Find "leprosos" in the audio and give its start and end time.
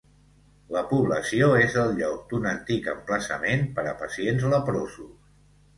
4.57-5.35